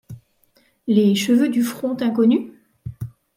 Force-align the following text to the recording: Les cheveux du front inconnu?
Les 0.87 1.13
cheveux 1.13 1.49
du 1.49 1.61
front 1.61 1.95
inconnu? 2.01 2.49